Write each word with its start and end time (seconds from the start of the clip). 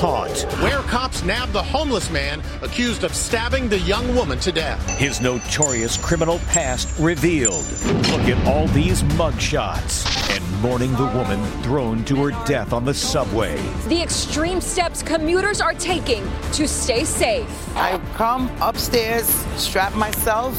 caught. 0.00 0.40
Where 0.62 0.80
cops 0.84 1.22
nabbed 1.24 1.52
the 1.52 1.62
homeless 1.62 2.10
man 2.10 2.42
accused 2.62 3.04
of 3.04 3.14
stabbing 3.14 3.68
the 3.68 3.78
young 3.80 4.14
woman 4.14 4.38
to 4.40 4.50
death. 4.50 4.98
His 4.98 5.20
notorious 5.20 5.98
criminal 5.98 6.38
past 6.48 6.98
revealed. 6.98 7.66
Look 8.08 8.22
at 8.22 8.42
all 8.46 8.66
these 8.68 9.02
mugshots 9.18 10.06
and 10.34 10.42
mourning 10.62 10.92
the 10.92 11.04
woman 11.04 11.44
thrown 11.62 12.02
to 12.06 12.16
her 12.24 12.30
death 12.46 12.72
on 12.72 12.86
the 12.86 12.94
subway. 12.94 13.60
The 13.88 14.00
extreme 14.00 14.62
steps 14.62 15.02
commuters 15.02 15.60
are 15.60 15.74
taking 15.74 16.26
to 16.52 16.66
stay 16.66 17.04
safe. 17.04 17.76
I 17.76 17.98
come 18.14 18.50
upstairs, 18.62 19.26
strap 19.56 19.94
myself. 19.94 20.54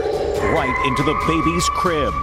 right 0.54 0.86
into 0.86 1.04
the 1.04 1.14
baby's 1.28 1.70
crib. 1.70 2.14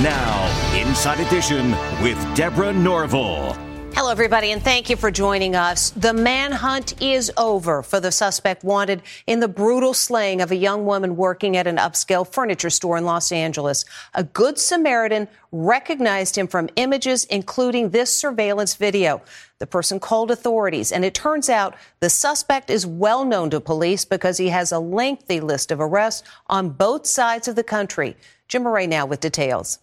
Now, 0.00 0.46
Inside 0.76 1.18
Edition 1.26 1.72
with 2.04 2.36
Deborah 2.36 2.72
Norville. 2.72 3.67
Hello, 3.98 4.12
everybody, 4.12 4.52
and 4.52 4.62
thank 4.62 4.88
you 4.88 4.94
for 4.94 5.10
joining 5.10 5.56
us. 5.56 5.90
The 5.90 6.12
manhunt 6.12 7.02
is 7.02 7.32
over 7.36 7.82
for 7.82 7.98
the 7.98 8.12
suspect 8.12 8.62
wanted 8.62 9.02
in 9.26 9.40
the 9.40 9.48
brutal 9.48 9.92
slaying 9.92 10.40
of 10.40 10.52
a 10.52 10.56
young 10.56 10.86
woman 10.86 11.16
working 11.16 11.56
at 11.56 11.66
an 11.66 11.78
upscale 11.78 12.24
furniture 12.24 12.70
store 12.70 12.96
in 12.96 13.04
Los 13.04 13.32
Angeles. 13.32 13.84
A 14.14 14.22
good 14.22 14.56
Samaritan 14.56 15.26
recognized 15.50 16.38
him 16.38 16.46
from 16.46 16.68
images, 16.76 17.24
including 17.24 17.90
this 17.90 18.16
surveillance 18.16 18.76
video. 18.76 19.20
The 19.58 19.66
person 19.66 19.98
called 19.98 20.30
authorities, 20.30 20.92
and 20.92 21.04
it 21.04 21.14
turns 21.14 21.50
out 21.50 21.74
the 21.98 22.08
suspect 22.08 22.70
is 22.70 22.86
well 22.86 23.24
known 23.24 23.50
to 23.50 23.60
police 23.60 24.04
because 24.04 24.38
he 24.38 24.50
has 24.50 24.70
a 24.70 24.78
lengthy 24.78 25.40
list 25.40 25.72
of 25.72 25.80
arrests 25.80 26.22
on 26.46 26.70
both 26.70 27.04
sides 27.04 27.48
of 27.48 27.56
the 27.56 27.64
country. 27.64 28.16
Jim 28.46 28.62
Moret 28.62 28.88
now 28.88 29.06
with 29.06 29.18
details. 29.18 29.80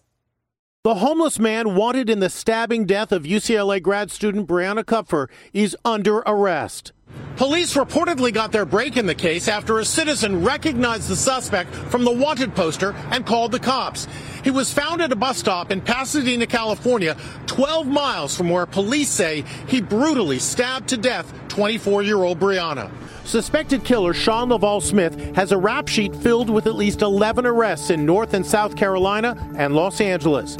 The 0.86 0.94
homeless 0.94 1.40
man 1.40 1.74
wanted 1.74 2.08
in 2.08 2.20
the 2.20 2.30
stabbing 2.30 2.86
death 2.86 3.10
of 3.10 3.24
UCLA 3.24 3.82
grad 3.82 4.12
student 4.12 4.46
Brianna 4.46 4.84
Kupfer 4.84 5.28
is 5.52 5.76
under 5.84 6.18
arrest. 6.18 6.92
Police 7.36 7.74
reportedly 7.74 8.32
got 8.32 8.50
their 8.50 8.64
break 8.64 8.96
in 8.96 9.04
the 9.04 9.14
case 9.14 9.46
after 9.46 9.78
a 9.78 9.84
citizen 9.84 10.42
recognized 10.42 11.08
the 11.08 11.16
suspect 11.16 11.74
from 11.74 12.02
the 12.02 12.10
wanted 12.10 12.54
poster 12.54 12.92
and 13.10 13.26
called 13.26 13.52
the 13.52 13.60
cops. 13.60 14.08
He 14.42 14.50
was 14.50 14.72
found 14.72 15.02
at 15.02 15.12
a 15.12 15.16
bus 15.16 15.36
stop 15.36 15.70
in 15.70 15.82
Pasadena, 15.82 16.46
California, 16.46 17.14
12 17.46 17.88
miles 17.88 18.34
from 18.34 18.48
where 18.48 18.64
police 18.64 19.10
say 19.10 19.44
he 19.66 19.82
brutally 19.82 20.38
stabbed 20.38 20.88
to 20.88 20.96
death 20.96 21.30
24 21.48 22.02
year 22.04 22.22
old 22.22 22.40
Brianna. 22.40 22.90
Suspected 23.26 23.84
killer 23.84 24.14
Sean 24.14 24.48
Laval 24.48 24.80
Smith 24.80 25.34
has 25.34 25.52
a 25.52 25.58
rap 25.58 25.88
sheet 25.88 26.16
filled 26.16 26.48
with 26.48 26.66
at 26.66 26.76
least 26.76 27.02
11 27.02 27.44
arrests 27.44 27.90
in 27.90 28.06
North 28.06 28.32
and 28.32 28.46
South 28.46 28.76
Carolina 28.76 29.36
and 29.56 29.74
Los 29.74 30.00
Angeles. 30.00 30.56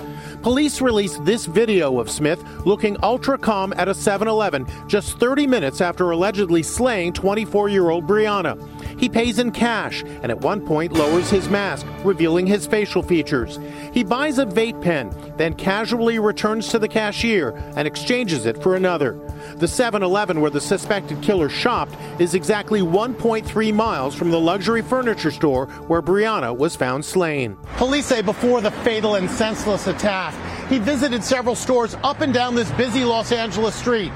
Police 0.47 0.81
released 0.81 1.25
this 1.25 1.45
video 1.45 1.99
of 1.99 2.09
Smith 2.09 2.41
looking 2.65 2.97
ultra 3.03 3.37
calm 3.37 3.75
at 3.77 3.89
a 3.89 3.95
7 3.95 4.29
Eleven 4.29 4.65
just 4.87 5.19
30 5.19 5.45
minutes 5.45 5.81
after 5.81 6.13
allegedly 6.13 6.63
slaying 6.63 7.13
24 7.13 7.69
year 7.69 7.91
old 7.91 8.07
Brianna. 8.07 8.57
He 8.97 9.09
pays 9.09 9.41
in 9.41 9.51
cash 9.51 10.05
and 10.05 10.31
at 10.31 10.41
one 10.41 10.65
point 10.65 10.93
lowers 10.93 11.29
his 11.31 11.49
mask, 11.49 11.85
revealing 12.05 12.47
his 12.47 12.65
facial 12.65 13.03
features. 13.03 13.59
He 13.93 14.05
buys 14.05 14.39
a 14.39 14.47
vape 14.47 14.81
pen, 14.81 15.13
then 15.37 15.53
casually 15.53 16.21
returns 16.21 16.69
to 16.69 16.79
the 16.79 16.87
cashier 16.87 17.51
and 17.75 17.89
exchanges 17.89 18.47
it 18.47 18.63
for 18.63 18.77
another. 18.77 19.19
The 19.57 19.67
7 19.67 20.01
Eleven 20.05 20.41
where 20.41 20.53
the 20.53 20.61
suspected 20.61 21.23
killer 21.23 21.49
shopped 21.49 21.97
is 22.21 22.35
exactly 22.35 22.83
1.3 22.83 23.75
miles 23.75 24.15
from 24.15 24.31
the 24.31 24.41
luxury 24.41 24.83
furniture 24.83 25.33
store 25.33 25.67
where 25.89 26.03
Brianna 26.03 26.57
was 26.57 26.77
found 26.77 27.05
slain. 27.05 27.57
Police 27.79 28.07
say 28.07 28.23
before 28.23 28.61
the 28.61 28.71
fatal 28.71 29.17
and 29.17 29.29
senseless 29.29 29.89
attack, 29.89 30.36
he 30.69 30.79
visited 30.79 31.23
several 31.23 31.55
stores 31.55 31.95
up 32.03 32.21
and 32.21 32.33
down 32.35 32.55
this 32.55 32.71
busy 32.73 33.05
Los 33.05 33.33
Angeles 33.33 33.75
street. 33.75 34.13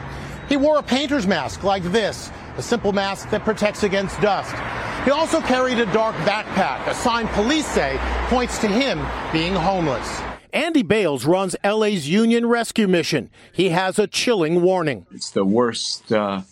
He 0.48 0.56
wore 0.56 0.78
a 0.78 0.82
painter's 0.82 1.26
mask 1.26 1.62
like 1.62 1.84
this, 1.84 2.30
a 2.56 2.62
simple 2.62 2.92
mask 2.92 3.30
that 3.30 3.44
protects 3.44 3.84
against 3.84 4.20
dust. 4.20 4.54
He 5.04 5.10
also 5.10 5.40
carried 5.40 5.78
a 5.78 5.86
dark 5.92 6.14
backpack, 6.26 6.86
a 6.86 6.94
sign 6.94 7.28
police 7.28 7.66
say 7.66 7.96
points 8.28 8.58
to 8.58 8.68
him 8.68 8.98
being 9.32 9.54
homeless. 9.54 10.20
Andy 10.52 10.82
Bales 10.82 11.24
runs 11.24 11.54
LA's 11.62 12.08
Union 12.08 12.46
Rescue 12.46 12.88
Mission. 12.88 13.30
He 13.52 13.68
has 13.68 13.98
a 13.98 14.06
chilling 14.08 14.62
warning. 14.62 15.06
It's 15.12 15.30
the 15.30 15.44
worst 15.44 16.10
uh, 16.12 16.42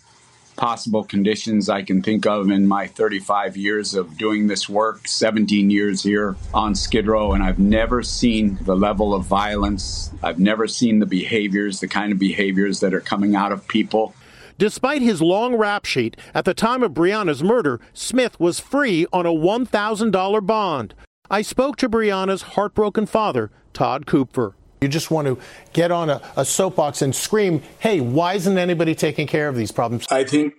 possible 0.59 1.05
conditions 1.05 1.69
I 1.69 1.83
can 1.83 2.01
think 2.01 2.25
of 2.25 2.51
in 2.51 2.67
my 2.67 2.85
35 2.85 3.55
years 3.55 3.95
of 3.95 4.17
doing 4.17 4.47
this 4.47 4.67
work, 4.67 5.07
17 5.07 5.69
years 5.69 6.03
here 6.03 6.35
on 6.53 6.75
Skid 6.75 7.07
Row, 7.07 7.31
and 7.31 7.41
I've 7.41 7.59
never 7.59 8.03
seen 8.03 8.59
the 8.63 8.75
level 8.75 9.13
of 9.13 9.25
violence. 9.25 10.11
I've 10.21 10.37
never 10.37 10.67
seen 10.67 10.99
the 10.99 11.05
behaviors, 11.05 11.79
the 11.79 11.87
kind 11.87 12.11
of 12.11 12.19
behaviors 12.19 12.81
that 12.81 12.93
are 12.93 12.99
coming 12.99 13.37
out 13.37 13.53
of 13.53 13.69
people. 13.69 14.13
Despite 14.57 15.01
his 15.01 15.21
long 15.21 15.55
rap 15.55 15.85
sheet, 15.85 16.17
at 16.33 16.43
the 16.43 16.53
time 16.53 16.83
of 16.83 16.91
Brianna's 16.91 17.41
murder, 17.41 17.79
Smith 17.93 18.37
was 18.37 18.59
free 18.59 19.07
on 19.13 19.25
a 19.25 19.29
$1,000 19.29 20.45
bond. 20.45 20.93
I 21.31 21.41
spoke 21.41 21.77
to 21.77 21.87
Brianna's 21.87 22.41
heartbroken 22.41 23.05
father, 23.05 23.49
Todd 23.71 24.05
Kupfer. 24.05 24.55
You 24.81 24.87
just 24.87 25.11
want 25.11 25.27
to 25.27 25.37
get 25.73 25.91
on 25.91 26.09
a, 26.09 26.21
a, 26.37 26.45
soapbox 26.45 27.01
and 27.01 27.13
scream, 27.13 27.61
hey, 27.79 27.99
why 27.99 28.35
isn't 28.35 28.57
anybody 28.57 28.95
taking 28.95 29.27
care 29.27 29.49
of 29.49 29.55
these 29.55 29.73
problems? 29.73 30.07
I 30.09 30.23
think 30.23 30.53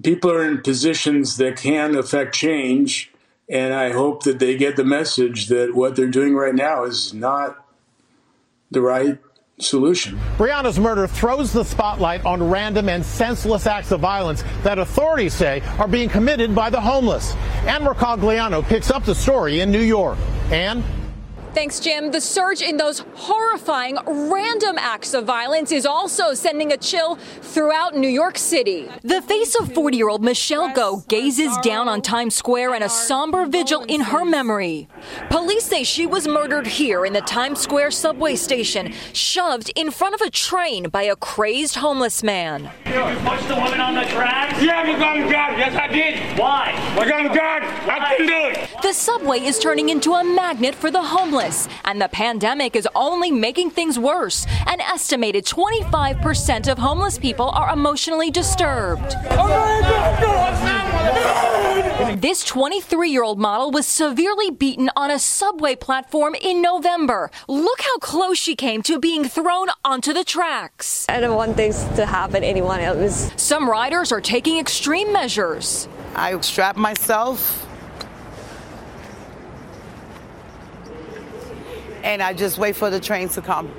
people 0.00 0.30
are 0.30 0.44
in 0.44 0.62
positions 0.62 1.38
that 1.38 1.56
can 1.56 1.96
affect 1.96 2.34
change, 2.34 3.10
and 3.50 3.74
I 3.74 3.90
hope 3.90 4.22
that 4.22 4.38
they 4.38 4.56
get 4.56 4.76
the 4.76 4.84
message 4.84 5.48
that 5.48 5.74
what 5.74 5.96
they're 5.96 6.06
doing 6.06 6.36
right 6.36 6.54
now 6.54 6.84
is 6.84 7.12
not 7.12 7.66
the 8.70 8.80
right 8.80 9.18
solution. 9.58 10.20
Brianna's 10.36 10.78
murder 10.78 11.08
throws 11.08 11.52
the 11.52 11.64
spotlight 11.64 12.24
on 12.24 12.48
random 12.48 12.88
and 12.88 13.04
senseless 13.04 13.66
acts 13.66 13.90
of 13.90 13.98
violence 13.98 14.44
that 14.62 14.78
authorities 14.78 15.34
say 15.34 15.62
are 15.78 15.88
being 15.88 16.08
committed 16.08 16.54
by 16.54 16.70
the 16.70 16.80
homeless. 16.80 17.34
Ann 17.66 17.82
Mercogliano 17.82 18.64
picks 18.64 18.90
up 18.90 19.04
the 19.04 19.16
story 19.16 19.60
in 19.60 19.72
New 19.72 19.80
York. 19.80 20.16
Ann? 20.52 20.84
Thanks, 21.54 21.80
Jim. 21.80 22.10
The 22.10 22.20
surge 22.20 22.60
in 22.60 22.76
those 22.76 23.04
horrifying 23.14 23.96
random 24.06 24.76
acts 24.78 25.14
of 25.14 25.24
violence 25.24 25.72
is 25.72 25.86
also 25.86 26.34
sending 26.34 26.72
a 26.72 26.76
chill 26.76 27.16
throughout 27.16 27.96
New 27.96 28.08
York 28.08 28.36
City. 28.36 28.88
The 29.02 29.22
face 29.22 29.58
of 29.58 29.72
40 29.72 29.96
year 29.96 30.10
old 30.10 30.22
Michelle 30.22 30.72
Go 30.74 31.02
gazes 31.08 31.56
down 31.58 31.88
on 31.88 32.02
Times 32.02 32.34
Square 32.34 32.74
in 32.74 32.82
a 32.82 32.88
somber 32.88 33.46
vigil 33.46 33.82
in 33.84 34.02
her 34.02 34.24
memory. 34.26 34.88
Police 35.30 35.64
say 35.64 35.84
she 35.84 36.06
was 36.06 36.28
murdered 36.28 36.66
here 36.66 37.06
in 37.06 37.14
the 37.14 37.22
Times 37.22 37.60
Square 37.60 37.92
subway 37.92 38.36
station, 38.36 38.92
shoved 39.14 39.72
in 39.74 39.90
front 39.90 40.14
of 40.14 40.20
a 40.20 40.30
train 40.30 40.90
by 40.90 41.04
a 41.04 41.16
crazed 41.16 41.76
homeless 41.76 42.22
man. 42.22 42.70
You 42.84 43.00
pushed 43.24 43.48
the 43.48 43.54
woman 43.54 43.80
on 43.80 43.94
the 43.94 44.04
tracks? 44.04 44.62
Yeah, 44.62 44.86
you 44.86 44.98
got 44.98 45.16
me 45.16 45.22
gun. 45.22 45.58
Yes, 45.58 45.74
I 45.74 45.88
did. 45.88 46.38
Why? 46.38 46.72
I 46.98 47.08
got 47.08 47.22
me 47.22 47.28
gun. 47.28 47.62
I 47.88 48.16
couldn't 48.16 48.26
do 48.26 48.60
it. 48.60 48.82
The 48.82 48.92
subway 48.92 49.40
is 49.40 49.58
turning 49.58 49.88
into 49.88 50.12
a 50.12 50.22
magnet 50.22 50.74
for 50.74 50.90
the 50.90 51.02
homeless 51.02 51.37
homeless, 51.38 51.68
and 51.84 52.00
the 52.00 52.08
pandemic 52.08 52.74
is 52.74 52.88
only 52.94 53.30
making 53.30 53.70
things 53.70 53.98
worse. 53.98 54.46
An 54.66 54.80
estimated 54.80 55.44
25% 55.44 56.68
of 56.70 56.78
homeless 56.78 57.18
people 57.18 57.50
are 57.50 57.72
emotionally 57.72 58.30
disturbed. 58.30 59.14
This 62.20 62.44
23 62.44 63.10
year 63.10 63.22
old 63.22 63.38
model 63.38 63.70
was 63.70 63.86
severely 63.86 64.50
beaten 64.50 64.90
on 64.96 65.10
a 65.10 65.18
subway 65.18 65.76
platform 65.76 66.34
in 66.34 66.60
November. 66.60 67.30
Look 67.46 67.80
how 67.80 67.98
close 67.98 68.38
she 68.38 68.56
came 68.56 68.82
to 68.82 68.98
being 68.98 69.24
thrown 69.24 69.68
onto 69.84 70.12
the 70.12 70.24
tracks. 70.24 71.06
I 71.08 71.20
don't 71.20 71.36
want 71.36 71.56
things 71.56 71.84
to 71.96 72.06
happen 72.06 72.42
to 72.42 72.46
anyone 72.46 72.80
else. 72.80 73.30
Some 73.36 73.70
riders 73.70 74.10
are 74.10 74.20
taking 74.20 74.58
extreme 74.58 75.12
measures. 75.12 75.88
I 76.16 76.40
strap 76.40 76.76
myself 76.76 77.67
and 82.08 82.22
I 82.22 82.32
just 82.32 82.56
wait 82.56 82.74
for 82.74 82.88
the 82.88 82.98
train 82.98 83.28
to 83.30 83.42
come. 83.42 83.70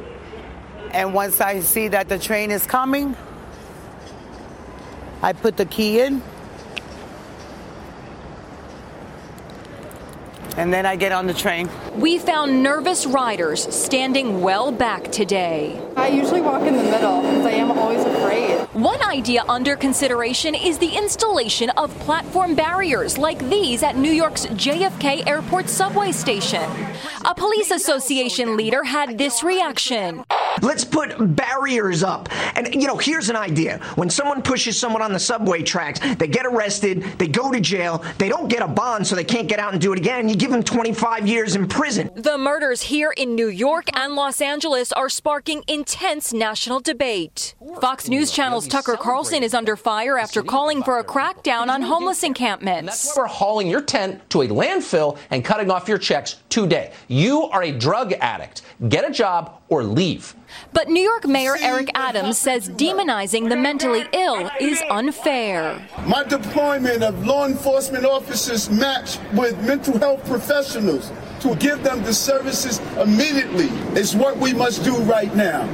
And 0.91 1.15
once 1.15 1.41
I 1.41 1.61
see 1.61 1.87
that 1.87 2.09
the 2.09 2.19
train 2.19 2.51
is 2.51 2.63
coming, 2.63 3.15
I 5.23 5.33
put 5.33 5.57
the 5.57 5.65
key 5.65 5.99
in. 5.99 6.21
And 10.57 10.71
then 10.71 10.85
I 10.85 10.95
get 10.95 11.11
on 11.11 11.25
the 11.25 11.33
train. 11.33 11.69
We 11.95 12.19
found 12.19 12.61
nervous 12.61 13.07
riders 13.07 13.73
standing 13.73 14.41
well 14.41 14.71
back 14.71 15.11
today. 15.11 15.81
I 15.95 16.09
usually 16.09 16.41
walk 16.41 16.61
in 16.61 16.75
the 16.75 16.83
middle 16.83 17.21
because 17.21 17.45
I 17.47 17.51
am 17.51 17.71
always 17.71 18.05
afraid. 18.05 18.58
One 18.79 19.03
idea 19.03 19.43
under 19.49 19.75
consideration 19.75 20.55
is 20.55 20.77
the 20.77 20.87
installation 20.87 21.69
of 21.71 21.93
platform 21.99 22.55
barriers 22.55 23.17
like 23.17 23.37
these 23.49 23.83
at 23.83 23.97
New 23.97 24.09
York's 24.09 24.45
JFK 24.45 25.27
Airport 25.27 25.67
subway 25.67 26.13
station. 26.13 26.63
A 27.25 27.35
police 27.35 27.71
association 27.71 28.55
leader 28.55 28.85
had 28.85 29.17
this 29.17 29.43
reaction. 29.43 30.23
Let's 30.61 30.83
put 30.83 31.35
barriers 31.35 32.03
up. 32.03 32.29
And, 32.55 32.73
you 32.73 32.87
know, 32.87 32.97
here's 32.97 33.29
an 33.29 33.35
idea. 33.35 33.79
When 33.95 34.09
someone 34.09 34.41
pushes 34.41 34.77
someone 34.77 35.01
on 35.01 35.13
the 35.13 35.19
subway 35.19 35.63
tracks, 35.63 35.99
they 36.15 36.27
get 36.27 36.45
arrested, 36.45 37.03
they 37.17 37.27
go 37.27 37.51
to 37.51 37.59
jail, 37.59 38.03
they 38.17 38.29
don't 38.29 38.49
get 38.49 38.61
a 38.61 38.67
bond, 38.67 39.07
so 39.07 39.15
they 39.15 39.23
can't 39.23 39.47
get 39.47 39.59
out 39.59 39.73
and 39.73 39.81
do 39.81 39.93
it 39.93 39.99
again. 39.99 40.27
You 40.27 40.35
give 40.35 40.51
them 40.51 40.63
25 40.63 41.27
years 41.27 41.55
in 41.55 41.67
prison. 41.67 42.11
The 42.15 42.37
murders 42.37 42.81
here 42.83 43.11
in 43.11 43.35
New 43.35 43.47
York 43.47 43.85
and 43.93 44.15
Los 44.15 44.41
Angeles 44.41 44.91
are 44.91 45.09
sparking 45.09 45.63
intense 45.67 46.33
national 46.33 46.79
debate. 46.79 47.55
Fox 47.79 48.09
News 48.09 48.31
Channel's 48.31 48.67
Tucker 48.67 48.97
Carlson 48.97 49.43
is 49.43 49.53
under 49.53 49.75
fire 49.75 50.17
after 50.17 50.43
calling 50.43 50.83
for 50.83 50.99
a 50.99 51.03
crackdown 51.03 51.69
on 51.69 51.81
homeless 51.81 52.23
encampments. 52.23 53.13
We're 53.15 53.27
hauling 53.27 53.67
your 53.67 53.81
tent 53.81 54.29
to 54.31 54.41
a 54.41 54.47
landfill 54.47 55.17
and 55.29 55.45
cutting 55.45 55.71
off 55.71 55.87
your 55.87 55.97
checks 55.97 56.37
today. 56.49 56.91
You 57.07 57.43
are 57.43 57.63
a 57.63 57.71
drug 57.71 58.13
addict. 58.13 58.63
Get 58.89 59.07
a 59.07 59.11
job 59.11 59.61
or 59.69 59.83
leave. 59.83 60.35
But 60.73 60.89
New 60.89 61.01
York 61.01 61.27
Mayor 61.27 61.55
Eric 61.59 61.89
Adams 61.95 62.37
says 62.37 62.69
demonizing 62.69 63.49
the 63.49 63.55
mentally 63.55 64.05
ill 64.13 64.49
is 64.59 64.81
unfair. 64.89 65.81
My 66.05 66.23
deployment 66.23 67.03
of 67.03 67.25
law 67.25 67.45
enforcement 67.45 68.05
officers 68.05 68.69
matched 68.69 69.21
with 69.33 69.59
mental 69.65 69.97
health 69.97 70.25
professionals 70.25 71.11
to 71.41 71.55
give 71.55 71.83
them 71.83 72.03
the 72.03 72.13
services 72.13 72.79
immediately 73.01 73.67
is 73.99 74.15
what 74.15 74.37
we 74.37 74.53
must 74.53 74.83
do 74.83 74.97
right 75.03 75.33
now. 75.35 75.67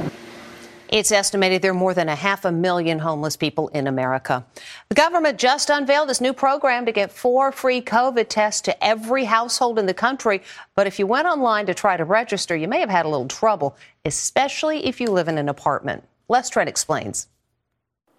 It's 0.88 1.10
estimated 1.10 1.62
there 1.62 1.72
are 1.72 1.74
more 1.74 1.94
than 1.94 2.08
a 2.08 2.14
half 2.14 2.44
a 2.44 2.52
million 2.52 3.00
homeless 3.00 3.36
people 3.36 3.68
in 3.68 3.88
America. 3.88 4.44
The 4.88 4.94
government 4.94 5.38
just 5.38 5.68
unveiled 5.68 6.08
this 6.08 6.20
new 6.20 6.32
program 6.32 6.86
to 6.86 6.92
get 6.92 7.10
four 7.10 7.50
free 7.50 7.82
COVID 7.82 8.28
tests 8.28 8.60
to 8.62 8.84
every 8.84 9.24
household 9.24 9.80
in 9.80 9.86
the 9.86 9.94
country. 9.94 10.42
But 10.76 10.86
if 10.86 10.98
you 10.98 11.06
went 11.06 11.26
online 11.26 11.66
to 11.66 11.74
try 11.74 11.96
to 11.96 12.04
register, 12.04 12.54
you 12.54 12.68
may 12.68 12.80
have 12.80 12.90
had 12.90 13.04
a 13.04 13.08
little 13.08 13.26
trouble, 13.26 13.76
especially 14.04 14.86
if 14.86 15.00
you 15.00 15.08
live 15.08 15.26
in 15.26 15.38
an 15.38 15.48
apartment. 15.48 16.04
Les 16.28 16.48
Trent 16.48 16.68
explains. 16.68 17.26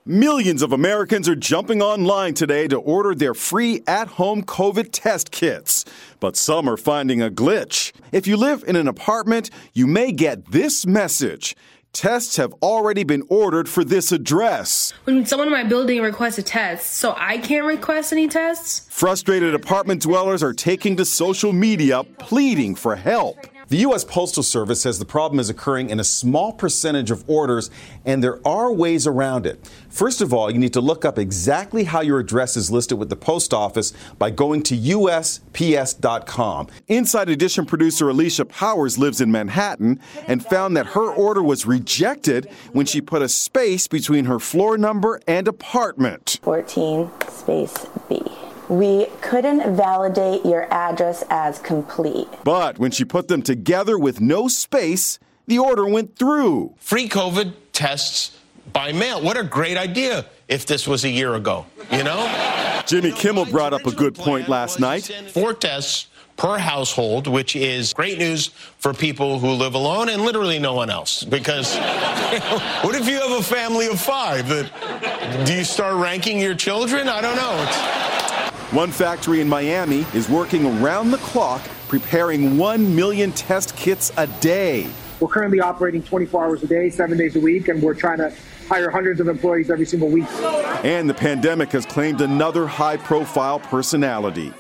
Millions 0.09 0.61
of 0.61 0.71
Americans 0.71 1.27
are 1.27 1.35
jumping 1.35 1.81
online 1.81 2.33
today 2.33 2.65
to 2.69 2.77
order 2.77 3.13
their 3.13 3.33
free 3.33 3.83
at 3.87 4.07
home 4.07 4.41
COVID 4.41 4.87
test 4.93 5.31
kits. 5.31 5.83
But 6.21 6.37
some 6.37 6.69
are 6.69 6.77
finding 6.77 7.21
a 7.21 7.29
glitch. 7.29 7.91
If 8.13 8.25
you 8.25 8.37
live 8.37 8.63
in 8.65 8.77
an 8.77 8.87
apartment, 8.87 9.49
you 9.73 9.85
may 9.85 10.13
get 10.13 10.49
this 10.49 10.85
message. 10.85 11.57
Tests 11.97 12.37
have 12.37 12.53
already 12.61 13.03
been 13.03 13.23
ordered 13.27 13.67
for 13.67 13.83
this 13.83 14.11
address. 14.11 14.93
When 15.05 15.25
someone 15.25 15.47
in 15.47 15.51
my 15.51 15.63
building 15.63 15.99
requests 15.99 16.37
a 16.37 16.43
test, 16.43 16.93
so 16.97 17.15
I 17.17 17.39
can't 17.39 17.65
request 17.65 18.13
any 18.13 18.27
tests? 18.27 18.87
Frustrated 18.91 19.55
apartment 19.55 20.03
dwellers 20.03 20.43
are 20.43 20.53
taking 20.53 20.95
to 20.97 21.05
social 21.05 21.53
media 21.53 22.03
pleading 22.19 22.75
for 22.75 22.97
help. 22.97 23.47
The 23.69 23.77
U.S. 23.77 24.05
Postal 24.05 24.43
Service 24.43 24.81
says 24.81 24.97
the 24.97 25.03
problem 25.03 25.41
is 25.41 25.49
occurring 25.49 25.89
in 25.89 25.99
a 25.99 26.03
small 26.05 26.53
percentage 26.53 27.11
of 27.11 27.29
orders, 27.29 27.69
and 28.05 28.23
there 28.23 28.39
are 28.47 28.71
ways 28.71 29.05
around 29.05 29.45
it. 29.45 29.69
First 29.89 30.21
of 30.21 30.33
all, 30.33 30.49
you 30.49 30.57
need 30.57 30.71
to 30.73 30.79
look 30.79 31.03
up 31.03 31.19
exactly 31.19 31.83
how 31.83 31.99
your 31.99 32.19
address 32.19 32.55
is 32.55 32.71
listed 32.71 32.97
with 32.97 33.09
the 33.09 33.17
post 33.17 33.53
office 33.53 33.91
by 34.17 34.29
going 34.29 34.63
to 34.63 34.77
USPS.com. 34.77 36.67
Inside 36.87 37.27
Edition 37.29 37.65
producer 37.65 38.07
Alicia 38.07 38.45
Powers 38.45 38.97
lives 38.97 39.19
in 39.19 39.31
Manhattan 39.31 39.99
and 40.27 40.45
found 40.45 40.77
that 40.77 40.87
her 40.87 41.11
order 41.11 41.43
was 41.43 41.65
rejected 41.65 42.49
when 42.71 42.85
she 42.85 43.01
put 43.01 43.21
a 43.21 43.27
space 43.27 43.87
between 43.87 44.25
her 44.25 44.39
floor 44.39 44.77
number 44.77 45.19
and 45.27 45.45
apartment. 45.45 46.39
14 46.41 47.11
space 47.29 47.85
B. 48.07 48.21
We 48.69 49.07
couldn't 49.21 49.75
validate 49.75 50.45
your 50.45 50.71
address 50.73 51.23
as 51.29 51.59
complete. 51.59 52.27
But 52.43 52.77
when 52.79 52.91
she 52.91 53.05
put 53.05 53.27
them 53.27 53.41
together 53.41 53.97
with 53.97 54.19
no 54.19 54.47
space, 54.47 55.19
the 55.47 55.59
order 55.59 55.87
went 55.87 56.17
through. 56.17 56.73
Free 56.77 57.07
COVID 57.07 57.53
tests 57.71 58.37
by 58.73 58.91
mail. 58.91 59.21
What 59.21 59.37
a 59.37 59.43
great 59.43 59.77
idea 59.77 60.25
if 60.47 60.65
this 60.65 60.87
was 60.87 61.05
a 61.05 61.09
year 61.09 61.35
ago, 61.35 61.65
you 61.91 62.03
know? 62.03 62.83
Jimmy 62.85 63.11
Kimmel 63.11 63.45
brought 63.45 63.73
up 63.73 63.85
a 63.85 63.91
good 63.91 64.15
point 64.15 64.49
last 64.49 64.79
night. 64.79 65.05
Four 65.31 65.53
tests 65.53 66.07
per 66.37 66.57
household, 66.57 67.27
which 67.27 67.55
is 67.55 67.93
great 67.93 68.17
news 68.17 68.47
for 68.77 68.93
people 68.93 69.39
who 69.39 69.49
live 69.51 69.73
alone 69.73 70.09
and 70.09 70.21
literally 70.21 70.59
no 70.59 70.73
one 70.73 70.89
else. 70.89 71.23
Because 71.23 71.75
what 72.83 72.95
if 72.95 73.07
you 73.07 73.19
have 73.19 73.39
a 73.39 73.43
family 73.43 73.87
of 73.87 73.99
five? 73.99 74.47
That, 74.47 75.45
do 75.45 75.53
you 75.53 75.63
start 75.63 75.95
ranking 75.95 76.39
your 76.39 76.55
children? 76.55 77.07
I 77.07 77.21
don't 77.21 77.35
know. 77.35 77.65
It's, 77.67 78.16
one 78.71 78.91
factory 78.91 79.39
in 79.39 79.47
Miami 79.47 80.05
is 80.13 80.27
working 80.27 80.65
around 80.79 81.11
the 81.11 81.17
clock 81.19 81.61
preparing 81.87 82.57
1 82.57 82.95
million 82.95 83.31
test 83.31 83.73
kits 83.77 84.11
a 84.17 84.27
day. 84.27 84.85
We're 85.21 85.29
currently 85.29 85.61
operating 85.61 86.03
24 86.03 86.43
hours 86.43 86.63
a 86.63 86.67
day, 86.67 86.89
seven 86.89 87.17
days 87.17 87.37
a 87.37 87.39
week, 87.39 87.69
and 87.69 87.81
we're 87.81 87.93
trying 87.93 88.17
to 88.17 88.33
hire 88.67 88.89
hundreds 88.89 89.21
of 89.21 89.29
employees 89.29 89.71
every 89.71 89.85
single 89.85 90.09
week. 90.09 90.27
And 90.83 91.09
the 91.09 91.13
pandemic 91.13 91.71
has 91.71 91.85
claimed 91.85 92.19
another 92.19 92.67
high 92.67 92.97
profile 92.97 93.59
personality 93.59 94.53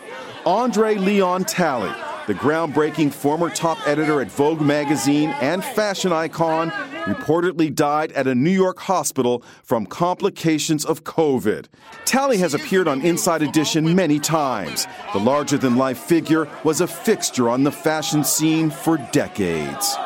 Andre 0.45 0.95
Leon 0.95 1.43
Talley, 1.43 1.93
the 2.27 2.33
groundbreaking 2.33 3.11
former 3.11 3.49
top 3.49 3.85
editor 3.85 4.21
at 4.21 4.31
Vogue 4.31 4.61
magazine 4.61 5.31
and 5.41 5.61
fashion 5.61 6.13
icon, 6.13 6.71
reportedly 7.07 7.73
died 7.73 8.11
at 8.11 8.27
a 8.27 8.35
New 8.35 8.51
York 8.51 8.79
hospital 8.79 9.43
from 9.63 9.85
complications 9.85 10.85
of 10.85 11.03
COVID. 11.03 11.65
Talley 12.05 12.37
has 12.37 12.53
appeared 12.53 12.87
on 12.87 13.01
Inside 13.01 13.41
Edition 13.41 13.95
many 13.95 14.19
times. 14.19 14.87
The 15.13 15.19
larger 15.19 15.57
than 15.57 15.75
life 15.75 15.99
figure 15.99 16.47
was 16.63 16.81
a 16.81 16.87
fixture 16.87 17.49
on 17.49 17.63
the 17.63 17.71
fashion 17.71 18.23
scene 18.23 18.69
for 18.69 18.97
decades. 19.11 19.97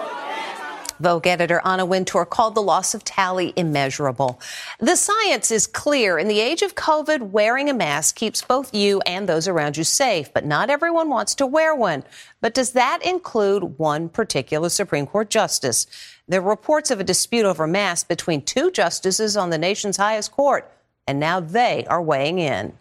Vogue 1.01 1.25
editor 1.25 1.61
Anna 1.65 1.85
Wintour 1.85 2.25
called 2.25 2.53
the 2.53 2.61
loss 2.61 2.93
of 2.93 3.03
Talley 3.03 3.53
immeasurable. 3.55 4.39
The 4.79 4.95
science 4.95 5.49
is 5.49 5.65
clear. 5.65 6.19
In 6.19 6.27
the 6.27 6.39
age 6.39 6.61
of 6.61 6.75
COVID, 6.75 7.31
wearing 7.31 7.69
a 7.69 7.73
mask 7.73 8.15
keeps 8.15 8.41
both 8.43 8.73
you 8.73 9.01
and 9.01 9.27
those 9.27 9.47
around 9.47 9.77
you 9.77 9.83
safe, 9.83 10.31
but 10.33 10.45
not 10.45 10.69
everyone 10.69 11.09
wants 11.09 11.33
to 11.35 11.47
wear 11.47 11.73
one. 11.75 12.03
But 12.39 12.53
does 12.53 12.73
that 12.73 12.99
include 13.03 13.79
one 13.79 14.09
particular 14.09 14.69
Supreme 14.69 15.07
Court 15.07 15.29
justice? 15.29 15.87
There 16.27 16.41
are 16.41 16.49
reports 16.49 16.91
of 16.91 16.99
a 16.99 17.03
dispute 17.03 17.45
over 17.45 17.65
masks 17.65 18.07
between 18.07 18.43
two 18.43 18.69
justices 18.69 19.35
on 19.35 19.49
the 19.49 19.57
nation's 19.57 19.97
highest 19.97 20.31
court, 20.31 20.71
and 21.07 21.19
now 21.19 21.39
they 21.39 21.85
are 21.89 22.01
weighing 22.01 22.37
in. 22.37 22.73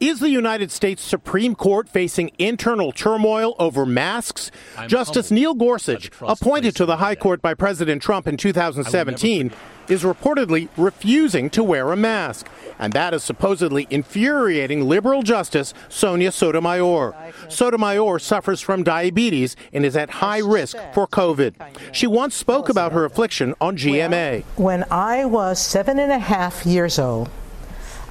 Is 0.00 0.20
the 0.20 0.30
United 0.30 0.70
States 0.70 1.02
Supreme 1.02 1.54
Court 1.54 1.88
facing 1.88 2.30
internal 2.38 2.92
turmoil 2.92 3.54
over 3.58 3.86
masks? 3.86 4.50
I'm 4.76 4.88
Justice 4.88 5.30
Neil 5.30 5.54
Gorsuch, 5.54 6.10
appointed 6.20 6.74
to 6.76 6.86
the 6.86 6.96
High 6.96 7.14
Court 7.14 7.40
by 7.40 7.54
President 7.54 8.02
Trump 8.02 8.26
in 8.26 8.36
2017, 8.36 9.52
is 9.88 10.02
reportedly 10.02 10.68
refusing 10.76 11.50
to 11.50 11.62
wear 11.62 11.92
a 11.92 11.96
mask. 11.96 12.48
And 12.78 12.92
that 12.94 13.14
is 13.14 13.22
supposedly 13.22 13.86
infuriating 13.90 14.88
liberal 14.88 15.22
Justice 15.22 15.74
Sonia 15.88 16.32
Sotomayor. 16.32 17.14
Sotomayor 17.48 18.18
suffers 18.18 18.60
from 18.60 18.82
diabetes 18.82 19.56
and 19.72 19.84
is 19.84 19.96
at 19.96 20.10
high 20.10 20.38
risk 20.38 20.76
for 20.92 21.06
COVID. 21.06 21.54
She 21.92 22.06
once 22.06 22.34
spoke 22.34 22.68
about 22.68 22.92
her 22.92 23.04
affliction 23.04 23.54
on 23.60 23.76
GMA. 23.76 24.44
When 24.56 24.84
I 24.90 25.24
was 25.24 25.64
seven 25.64 25.98
and 25.98 26.10
a 26.10 26.18
half 26.18 26.66
years 26.66 26.98
old, 26.98 27.28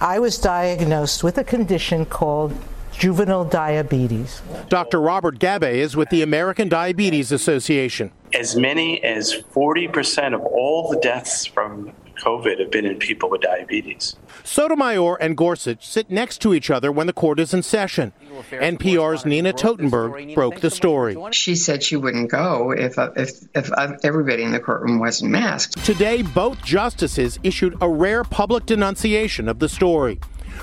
I 0.03 0.19
was 0.19 0.37
diagnosed 0.37 1.23
with 1.23 1.37
a 1.37 1.45
condition 1.45 2.05
called 2.05 2.53
juvenile 2.91 3.45
diabetes. 3.45 4.41
Dr. 4.67 4.99
Robert 4.99 5.39
Gabbay 5.39 5.75
is 5.75 5.95
with 5.95 6.09
the 6.09 6.21
American 6.21 6.67
Diabetes 6.67 7.31
Association. 7.31 8.11
As 8.33 8.57
many 8.57 9.01
as 9.01 9.31
40% 9.31 10.33
of 10.33 10.41
all 10.41 10.89
the 10.89 10.99
deaths 10.99 11.45
from 11.45 11.93
COVID 12.15 12.59
have 12.59 12.71
been 12.71 12.85
in 12.85 12.97
people 12.97 13.29
with 13.29 13.41
diabetes. 13.41 14.15
Sotomayor 14.43 15.15
and 15.15 15.37
Gorsuch 15.37 15.87
sit 15.87 16.09
next 16.09 16.39
to 16.41 16.53
each 16.53 16.69
other 16.69 16.91
when 16.91 17.07
the 17.07 17.13
court 17.13 17.39
is 17.39 17.53
in 17.53 17.63
session. 17.63 18.13
NPR's 18.51 19.25
Nina 19.25 19.53
Totenberg 19.53 20.35
broke 20.35 20.59
the 20.59 20.71
story. 20.71 21.15
She 21.31 21.55
said 21.55 21.83
she 21.83 21.95
wouldn't 21.95 22.29
go 22.29 22.71
if, 22.71 22.97
uh, 22.97 23.11
if, 23.15 23.31
if 23.55 23.71
uh, 23.73 23.93
everybody 24.03 24.43
in 24.43 24.51
the 24.51 24.59
courtroom 24.59 24.99
wasn't 24.99 25.31
masked. 25.31 25.83
Today, 25.85 26.21
both 26.21 26.61
justices 26.63 27.39
issued 27.43 27.77
a 27.81 27.89
rare 27.89 28.23
public 28.23 28.65
denunciation 28.65 29.47
of 29.47 29.59
the 29.59 29.69
story. 29.69 30.19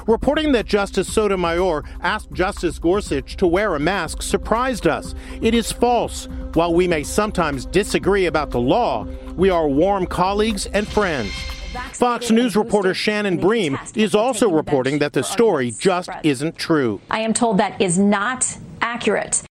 Reporting 0.06 0.52
that 0.52 0.66
Justice 0.66 1.12
Sotomayor 1.12 1.84
asked 2.00 2.32
Justice 2.32 2.78
Gorsuch 2.78 3.36
to 3.36 3.46
wear 3.46 3.74
a 3.74 3.80
mask 3.80 4.22
surprised 4.22 4.86
us. 4.86 5.14
It 5.40 5.54
is 5.54 5.72
false. 5.72 6.26
While 6.54 6.74
we 6.74 6.88
may 6.88 7.02
sometimes 7.02 7.66
disagree 7.66 8.26
about 8.26 8.50
the 8.50 8.60
law, 8.60 9.06
we 9.36 9.50
are 9.50 9.68
warm 9.68 10.06
colleagues 10.06 10.66
and 10.66 10.86
friends. 10.86 11.32
Fox 11.92 12.30
News 12.30 12.56
reporter 12.56 12.94
Shannon 12.94 13.36
Bream 13.36 13.78
is 13.94 14.14
also 14.14 14.50
reporting 14.50 14.98
that 14.98 15.12
the 15.12 15.22
story 15.22 15.70
just 15.70 16.10
isn't 16.24 16.56
true. 16.56 17.00
I 17.10 17.20
am 17.20 17.32
told 17.32 17.58
that 17.58 17.80
is 17.80 17.98
not 17.98 18.56
accurate. 18.80 19.42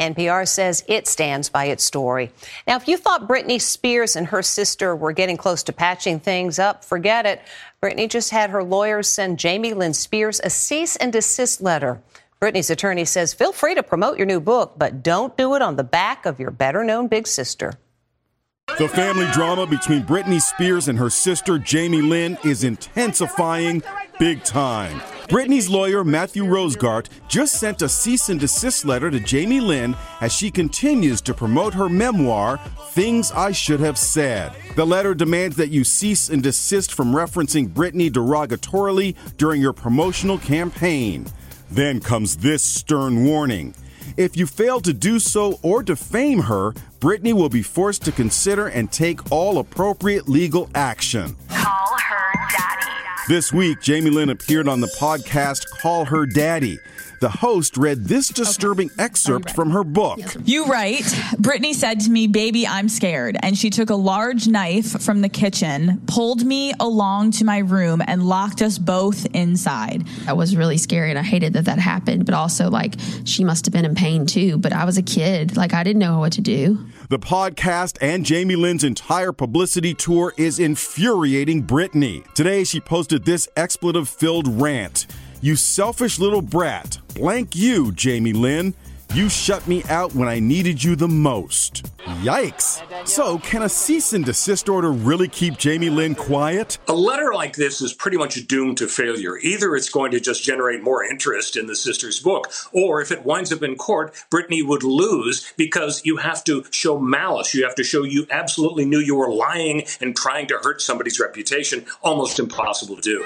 NPR 0.00 0.48
says 0.48 0.82
it 0.88 1.06
stands 1.06 1.48
by 1.48 1.66
its 1.66 1.84
story. 1.84 2.32
Now, 2.66 2.76
if 2.76 2.88
you 2.88 2.96
thought 2.96 3.28
Britney 3.28 3.60
Spears 3.60 4.16
and 4.16 4.26
her 4.26 4.42
sister 4.42 4.96
were 4.96 5.12
getting 5.12 5.36
close 5.36 5.62
to 5.64 5.72
patching 5.72 6.18
things 6.18 6.58
up, 6.58 6.84
forget 6.84 7.26
it. 7.26 7.42
Britney 7.82 8.08
just 8.08 8.30
had 8.30 8.50
her 8.50 8.64
lawyers 8.64 9.08
send 9.08 9.38
Jamie 9.38 9.74
Lynn 9.74 9.94
Spears 9.94 10.40
a 10.42 10.50
cease 10.50 10.96
and 10.96 11.12
desist 11.12 11.60
letter. 11.60 12.00
Britney's 12.40 12.70
attorney 12.70 13.04
says 13.04 13.34
feel 13.34 13.52
free 13.52 13.74
to 13.74 13.82
promote 13.82 14.16
your 14.16 14.26
new 14.26 14.40
book, 14.40 14.74
but 14.78 15.02
don't 15.02 15.36
do 15.36 15.54
it 15.54 15.62
on 15.62 15.76
the 15.76 15.84
back 15.84 16.24
of 16.24 16.40
your 16.40 16.50
better 16.50 16.82
known 16.82 17.06
big 17.06 17.26
sister. 17.26 17.74
The 18.78 18.88
family 18.88 19.26
drama 19.32 19.66
between 19.66 20.04
Britney 20.04 20.40
Spears 20.40 20.88
and 20.88 20.98
her 20.98 21.10
sister 21.10 21.58
Jamie 21.58 22.00
Lynn 22.00 22.38
is 22.44 22.64
intensifying 22.64 23.82
big 24.18 24.42
time. 24.44 25.02
Britney's 25.30 25.70
lawyer, 25.70 26.02
Matthew 26.02 26.42
Rosengart, 26.42 27.06
just 27.28 27.60
sent 27.60 27.82
a 27.82 27.88
cease 27.88 28.30
and 28.30 28.40
desist 28.40 28.84
letter 28.84 29.12
to 29.12 29.20
Jamie 29.20 29.60
Lynn 29.60 29.96
as 30.20 30.32
she 30.32 30.50
continues 30.50 31.20
to 31.20 31.32
promote 31.32 31.72
her 31.72 31.88
memoir, 31.88 32.58
Things 32.88 33.30
I 33.30 33.52
Should 33.52 33.78
Have 33.78 33.96
Said. 33.96 34.52
The 34.74 34.84
letter 34.84 35.14
demands 35.14 35.54
that 35.54 35.68
you 35.68 35.84
cease 35.84 36.30
and 36.30 36.42
desist 36.42 36.92
from 36.92 37.12
referencing 37.12 37.68
Britney 37.68 38.10
derogatorily 38.10 39.14
during 39.36 39.62
your 39.62 39.72
promotional 39.72 40.36
campaign. 40.36 41.26
Then 41.70 42.00
comes 42.00 42.38
this 42.38 42.64
stern 42.64 43.24
warning. 43.24 43.76
If 44.16 44.36
you 44.36 44.46
fail 44.46 44.80
to 44.80 44.92
do 44.92 45.20
so 45.20 45.60
or 45.62 45.84
defame 45.84 46.40
her, 46.40 46.72
Britney 46.98 47.34
will 47.34 47.48
be 47.48 47.62
forced 47.62 48.02
to 48.02 48.10
consider 48.10 48.66
and 48.66 48.90
take 48.90 49.30
all 49.30 49.58
appropriate 49.58 50.28
legal 50.28 50.68
action. 50.74 51.36
This 53.30 53.52
week, 53.52 53.80
Jamie 53.80 54.10
Lynn 54.10 54.30
appeared 54.30 54.66
on 54.66 54.80
the 54.80 54.92
podcast 54.98 55.70
Call 55.70 56.04
Her 56.04 56.26
Daddy. 56.26 56.80
The 57.20 57.28
host 57.28 57.76
read 57.76 58.06
this 58.06 58.28
disturbing 58.28 58.90
okay. 58.92 59.04
excerpt 59.04 59.50
from 59.50 59.72
her 59.72 59.84
book. 59.84 60.20
You 60.46 60.64
write, 60.64 61.02
Britney 61.36 61.74
said 61.74 62.00
to 62.00 62.10
me, 62.10 62.26
Baby, 62.26 62.66
I'm 62.66 62.88
scared. 62.88 63.36
And 63.42 63.58
she 63.58 63.68
took 63.68 63.90
a 63.90 63.94
large 63.94 64.48
knife 64.48 65.02
from 65.02 65.20
the 65.20 65.28
kitchen, 65.28 66.00
pulled 66.06 66.46
me 66.46 66.72
along 66.80 67.32
to 67.32 67.44
my 67.44 67.58
room, 67.58 68.00
and 68.06 68.26
locked 68.26 68.62
us 68.62 68.78
both 68.78 69.26
inside. 69.34 70.06
That 70.24 70.38
was 70.38 70.56
really 70.56 70.78
scary 70.78 71.10
and 71.10 71.18
I 71.18 71.22
hated 71.22 71.52
that 71.52 71.66
that 71.66 71.78
happened, 71.78 72.24
but 72.24 72.34
also, 72.34 72.70
like, 72.70 72.94
she 73.24 73.44
must 73.44 73.66
have 73.66 73.74
been 73.74 73.84
in 73.84 73.94
pain 73.94 74.24
too. 74.24 74.56
But 74.56 74.72
I 74.72 74.86
was 74.86 74.96
a 74.96 75.02
kid. 75.02 75.58
Like, 75.58 75.74
I 75.74 75.84
didn't 75.84 76.00
know 76.00 76.20
what 76.20 76.32
to 76.32 76.40
do. 76.40 76.78
The 77.10 77.18
podcast 77.18 77.98
and 78.00 78.24
Jamie 78.24 78.56
Lynn's 78.56 78.84
entire 78.84 79.32
publicity 79.32 79.92
tour 79.92 80.32
is 80.38 80.58
infuriating 80.58 81.66
Britney. 81.66 82.24
Today, 82.32 82.64
she 82.64 82.80
posted 82.80 83.26
this 83.26 83.46
expletive 83.56 84.08
filled 84.08 84.48
rant. 84.60 85.06
You 85.42 85.56
selfish 85.56 86.18
little 86.18 86.42
brat. 86.42 86.98
Blank 87.14 87.56
you, 87.56 87.92
Jamie 87.92 88.34
Lynn. 88.34 88.74
You 89.14 89.30
shut 89.30 89.66
me 89.66 89.82
out 89.88 90.14
when 90.14 90.28
I 90.28 90.38
needed 90.38 90.84
you 90.84 90.96
the 90.96 91.08
most. 91.08 91.86
Yikes. 92.22 92.82
So, 93.08 93.38
can 93.38 93.62
a 93.62 93.68
cease 93.68 94.12
and 94.12 94.22
desist 94.22 94.68
order 94.68 94.92
really 94.92 95.28
keep 95.28 95.56
Jamie 95.56 95.88
Lynn 95.88 96.14
quiet? 96.14 96.76
A 96.88 96.92
letter 96.92 97.32
like 97.32 97.56
this 97.56 97.80
is 97.80 97.94
pretty 97.94 98.18
much 98.18 98.46
doomed 98.46 98.76
to 98.78 98.86
failure. 98.86 99.38
Either 99.38 99.74
it's 99.74 99.88
going 99.88 100.10
to 100.10 100.20
just 100.20 100.44
generate 100.44 100.82
more 100.82 101.02
interest 101.02 101.56
in 101.56 101.66
the 101.66 101.74
sister's 101.74 102.20
book, 102.20 102.52
or 102.72 103.00
if 103.00 103.10
it 103.10 103.24
winds 103.24 103.50
up 103.50 103.62
in 103.62 103.76
court, 103.76 104.12
Britney 104.30 104.64
would 104.64 104.82
lose 104.82 105.50
because 105.56 106.02
you 106.04 106.18
have 106.18 106.44
to 106.44 106.64
show 106.70 107.00
malice. 107.00 107.54
You 107.54 107.64
have 107.64 107.76
to 107.76 107.84
show 107.84 108.04
you 108.04 108.26
absolutely 108.30 108.84
knew 108.84 109.00
you 109.00 109.16
were 109.16 109.32
lying 109.32 109.84
and 110.02 110.14
trying 110.14 110.48
to 110.48 110.58
hurt 110.62 110.82
somebody's 110.82 111.18
reputation. 111.18 111.86
Almost 112.02 112.38
impossible 112.38 112.96
to 112.96 113.02
do. 113.02 113.24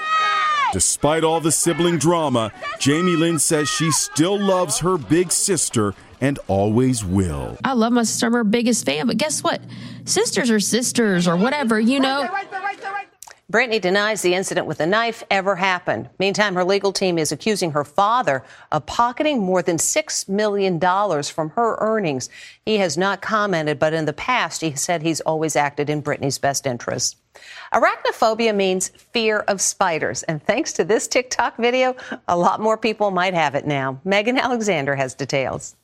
Despite 0.73 1.23
all 1.23 1.39
the 1.39 1.51
sibling 1.51 1.97
drama, 1.97 2.51
Jamie 2.79 3.15
Lynn 3.15 3.39
says 3.39 3.69
she 3.69 3.91
still 3.91 4.39
loves 4.39 4.79
her 4.79 4.97
big 4.97 5.31
sister 5.31 5.93
and 6.21 6.39
always 6.47 7.03
will. 7.03 7.57
I 7.63 7.73
love 7.73 7.93
my 7.93 8.03
sister. 8.03 8.27
I'm 8.27 8.33
her 8.33 8.43
biggest 8.43 8.85
fan, 8.85 9.07
but 9.07 9.17
guess 9.17 9.43
what? 9.43 9.61
Sisters 10.05 10.49
are 10.49 10.59
sisters 10.59 11.27
or 11.27 11.35
whatever, 11.35 11.79
you 11.79 11.99
know. 11.99 12.29
Britney 13.51 13.79
denies 13.79 14.23
the 14.23 14.33
incident 14.33 14.65
with 14.65 14.79
the 14.79 14.87
knife 14.87 15.23
ever 15.29 15.55
happened. 15.55 16.09
Meantime, 16.17 16.55
her 16.55 16.63
legal 16.63 16.91
team 16.91 17.19
is 17.19 17.31
accusing 17.31 17.71
her 17.71 17.83
father 17.83 18.43
of 18.71 18.87
pocketing 18.87 19.39
more 19.39 19.61
than 19.61 19.77
$6 19.77 20.27
million 20.27 20.79
from 21.23 21.49
her 21.51 21.77
earnings. 21.79 22.27
He 22.65 22.77
has 22.77 22.97
not 22.97 23.21
commented, 23.21 23.77
but 23.77 23.93
in 23.93 24.05
the 24.05 24.13
past, 24.13 24.61
he 24.61 24.73
said 24.73 25.03
he's 25.03 25.21
always 25.21 25.55
acted 25.55 25.91
in 25.91 26.01
Britney's 26.01 26.39
best 26.39 26.65
interest. 26.65 27.17
Arachnophobia 27.73 28.55
means 28.55 28.89
fear 28.89 29.39
of 29.39 29.61
spiders. 29.61 30.23
And 30.23 30.43
thanks 30.43 30.73
to 30.73 30.83
this 30.83 31.07
TikTok 31.07 31.57
video, 31.57 31.95
a 32.27 32.37
lot 32.37 32.59
more 32.59 32.77
people 32.77 33.11
might 33.11 33.33
have 33.33 33.55
it 33.55 33.65
now. 33.65 33.99
Megan 34.03 34.37
Alexander 34.37 34.95
has 34.95 35.13
details. 35.13 35.75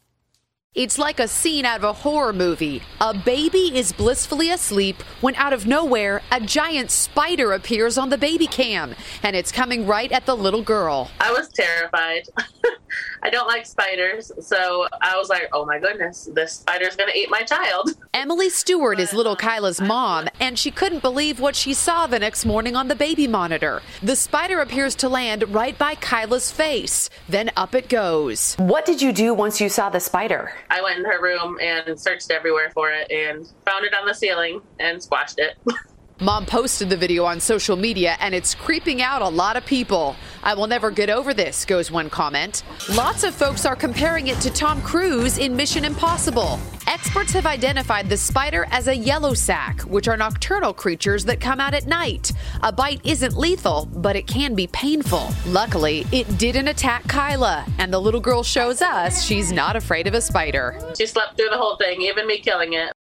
It's 0.73 0.97
like 0.97 1.19
a 1.19 1.27
scene 1.27 1.65
out 1.65 1.79
of 1.79 1.83
a 1.83 1.91
horror 1.91 2.31
movie. 2.31 2.81
A 3.01 3.13
baby 3.13 3.77
is 3.77 3.91
blissfully 3.91 4.51
asleep 4.51 5.01
when 5.19 5.35
out 5.35 5.51
of 5.51 5.67
nowhere, 5.67 6.21
a 6.31 6.39
giant 6.39 6.91
spider 6.91 7.51
appears 7.51 7.97
on 7.97 8.09
the 8.09 8.17
baby 8.17 8.47
cam, 8.47 8.95
and 9.21 9.35
it's 9.35 9.51
coming 9.51 9.85
right 9.85 10.09
at 10.13 10.25
the 10.25 10.33
little 10.33 10.61
girl. 10.61 11.11
I 11.19 11.29
was 11.33 11.49
terrified. 11.49 12.23
I 13.23 13.29
don't 13.29 13.47
like 13.47 13.65
spiders, 13.65 14.31
so 14.39 14.87
I 15.01 15.17
was 15.17 15.29
like, 15.29 15.49
oh 15.53 15.65
my 15.65 15.77
goodness, 15.77 16.29
this 16.33 16.53
spider's 16.53 16.95
gonna 16.95 17.11
eat 17.15 17.29
my 17.29 17.41
child. 17.41 17.91
Emily 18.13 18.49
Stewart 18.49 18.99
is 18.99 19.13
little 19.13 19.35
Kyla's 19.35 19.79
mom, 19.79 20.27
and 20.39 20.57
she 20.57 20.71
couldn't 20.71 21.01
believe 21.01 21.39
what 21.39 21.55
she 21.55 21.73
saw 21.73 22.07
the 22.07 22.19
next 22.19 22.45
morning 22.45 22.75
on 22.75 22.87
the 22.87 22.95
baby 22.95 23.27
monitor. 23.27 23.81
The 24.01 24.15
spider 24.15 24.59
appears 24.59 24.95
to 24.95 25.09
land 25.09 25.53
right 25.53 25.77
by 25.77 25.95
Kyla's 25.95 26.51
face, 26.51 27.09
then 27.29 27.51
up 27.55 27.75
it 27.75 27.89
goes. 27.89 28.55
What 28.55 28.85
did 28.85 29.01
you 29.01 29.13
do 29.13 29.33
once 29.33 29.61
you 29.61 29.69
saw 29.69 29.89
the 29.89 29.99
spider? 29.99 30.53
I 30.69 30.81
went 30.81 30.99
in 30.99 31.05
her 31.05 31.21
room 31.21 31.57
and 31.61 31.99
searched 31.99 32.31
everywhere 32.31 32.69
for 32.73 32.91
it 32.91 33.09
and 33.11 33.45
found 33.65 33.85
it 33.85 33.93
on 33.93 34.05
the 34.05 34.13
ceiling 34.13 34.61
and 34.79 35.01
squashed 35.01 35.39
it. 35.39 35.53
Mom 36.21 36.45
posted 36.45 36.87
the 36.87 36.95
video 36.95 37.25
on 37.25 37.39
social 37.39 37.75
media 37.75 38.15
and 38.19 38.35
it's 38.35 38.53
creeping 38.53 39.01
out 39.01 39.23
a 39.23 39.27
lot 39.27 39.57
of 39.57 39.65
people. 39.65 40.15
I 40.43 40.53
will 40.53 40.67
never 40.67 40.91
get 40.91 41.09
over 41.09 41.33
this, 41.33 41.65
goes 41.65 41.89
one 41.89 42.11
comment. 42.11 42.61
Lots 42.93 43.23
of 43.23 43.33
folks 43.33 43.65
are 43.65 43.75
comparing 43.75 44.27
it 44.27 44.39
to 44.41 44.51
Tom 44.51 44.83
Cruise 44.83 45.39
in 45.39 45.55
Mission 45.55 45.83
Impossible. 45.83 46.59
Experts 46.85 47.31
have 47.31 47.47
identified 47.47 48.07
the 48.07 48.17
spider 48.17 48.67
as 48.69 48.87
a 48.87 48.95
yellow 48.95 49.33
sac, 49.33 49.81
which 49.81 50.07
are 50.07 50.15
nocturnal 50.15 50.75
creatures 50.75 51.25
that 51.25 51.41
come 51.41 51.59
out 51.59 51.73
at 51.73 51.87
night. 51.87 52.31
A 52.61 52.71
bite 52.71 53.01
isn't 53.03 53.35
lethal, 53.35 53.89
but 53.91 54.15
it 54.15 54.27
can 54.27 54.53
be 54.53 54.67
painful. 54.67 55.29
Luckily, 55.47 56.05
it 56.11 56.37
didn't 56.37 56.67
attack 56.67 57.07
Kyla, 57.07 57.65
and 57.79 57.91
the 57.91 57.99
little 57.99 58.21
girl 58.21 58.43
shows 58.43 58.83
us 58.83 59.23
she's 59.23 59.51
not 59.51 59.75
afraid 59.75 60.05
of 60.05 60.13
a 60.13 60.21
spider. 60.21 60.79
She 60.95 61.07
slept 61.07 61.35
through 61.35 61.49
the 61.49 61.57
whole 61.57 61.77
thing, 61.77 62.03
even 62.03 62.27
me 62.27 62.37
killing 62.37 62.73
it. 62.73 62.93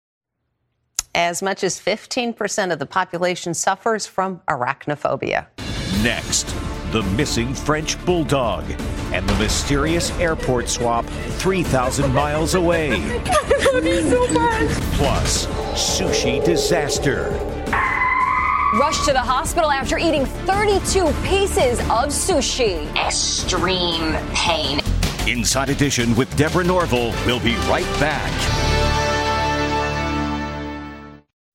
As 1.20 1.42
much 1.42 1.62
as 1.64 1.78
15% 1.78 2.72
of 2.72 2.78
the 2.78 2.86
population 2.86 3.52
suffers 3.52 4.06
from 4.06 4.40
arachnophobia. 4.48 5.48
Next, 6.02 6.56
the 6.92 7.02
missing 7.14 7.52
French 7.52 8.02
bulldog 8.06 8.64
and 9.12 9.28
the 9.28 9.34
mysterious 9.34 10.10
airport 10.12 10.70
swap 10.70 11.04
3,000 11.04 12.14
miles 12.14 12.54
away. 12.54 12.92
I 12.94 13.70
love 13.74 13.84
you 13.84 14.00
so 14.00 14.26
much. 14.28 14.70
Plus, 14.94 15.46
sushi 15.74 16.42
disaster. 16.42 17.28
Rushed 18.80 19.04
to 19.04 19.12
the 19.12 19.20
hospital 19.20 19.70
after 19.70 19.98
eating 19.98 20.24
32 20.24 21.04
pieces 21.22 21.80
of 21.80 22.08
sushi. 22.08 22.88
Extreme 22.96 24.14
pain. 24.34 24.80
Inside 25.28 25.68
Edition 25.68 26.16
with 26.16 26.34
Deborah 26.38 26.64
Norville. 26.64 27.12
We'll 27.26 27.40
be 27.40 27.56
right 27.68 27.84
back. 28.00 28.69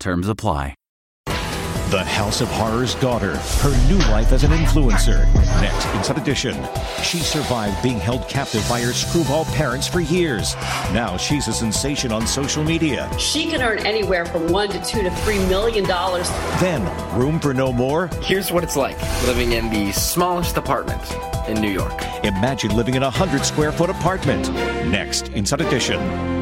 Terms 0.00 0.28
apply. 0.28 0.74
The 1.90 2.04
House 2.04 2.42
of 2.42 2.48
Horrors 2.48 2.94
daughter, 2.96 3.34
her 3.36 3.88
new 3.88 3.96
life 4.10 4.32
as 4.32 4.44
an 4.44 4.50
influencer. 4.50 5.24
Next, 5.62 5.86
Inside 5.96 6.18
Edition. 6.18 6.68
She 7.02 7.16
survived 7.16 7.82
being 7.82 7.98
held 7.98 8.28
captive 8.28 8.62
by 8.68 8.82
her 8.82 8.92
screwball 8.92 9.46
parents 9.46 9.88
for 9.88 10.00
years. 10.00 10.54
Now 10.92 11.16
she's 11.16 11.48
a 11.48 11.52
sensation 11.54 12.12
on 12.12 12.26
social 12.26 12.62
media. 12.62 13.10
She 13.18 13.46
can 13.46 13.62
earn 13.62 13.78
anywhere 13.86 14.26
from 14.26 14.48
one 14.52 14.68
to 14.68 14.84
two 14.84 15.02
to 15.02 15.10
three 15.10 15.38
million 15.46 15.84
dollars. 15.84 16.28
Then, 16.60 16.84
room 17.18 17.40
for 17.40 17.54
no 17.54 17.72
more? 17.72 18.08
Here's 18.20 18.52
what 18.52 18.62
it's 18.62 18.76
like 18.76 19.00
living 19.26 19.52
in 19.52 19.70
the 19.70 19.90
smallest 19.92 20.58
apartment 20.58 21.00
in 21.48 21.58
New 21.58 21.70
York. 21.70 22.02
Imagine 22.22 22.76
living 22.76 22.96
in 22.96 23.02
a 23.02 23.06
100 23.06 23.46
square 23.46 23.72
foot 23.72 23.88
apartment. 23.88 24.52
Next, 24.90 25.28
Inside 25.28 25.62
Edition. 25.62 26.37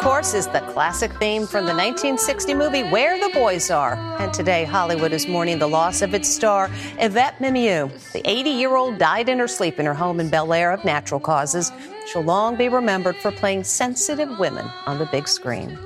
Course, 0.00 0.32
is 0.32 0.46
the 0.46 0.60
classic 0.60 1.12
theme 1.18 1.46
from 1.46 1.66
the 1.66 1.74
1960 1.74 2.54
movie 2.54 2.82
Where 2.84 3.20
the 3.20 3.32
Boys 3.34 3.70
Are. 3.70 3.96
And 4.18 4.32
today, 4.32 4.64
Hollywood 4.64 5.12
is 5.12 5.28
mourning 5.28 5.58
the 5.58 5.68
loss 5.68 6.00
of 6.00 6.14
its 6.14 6.26
star, 6.26 6.70
Yvette 6.98 7.38
Mimieux. 7.38 7.90
The 8.14 8.22
80 8.24 8.48
year 8.48 8.76
old 8.76 8.96
died 8.96 9.28
in 9.28 9.38
her 9.38 9.46
sleep 9.46 9.78
in 9.78 9.84
her 9.84 9.92
home 9.92 10.18
in 10.18 10.30
Bel 10.30 10.54
Air 10.54 10.72
of 10.72 10.86
natural 10.86 11.20
causes. 11.20 11.70
She'll 12.10 12.22
long 12.22 12.56
be 12.56 12.70
remembered 12.70 13.16
for 13.16 13.30
playing 13.30 13.64
sensitive 13.64 14.38
women 14.38 14.66
on 14.86 14.98
the 14.98 15.04
big 15.06 15.28
screen. 15.28 15.78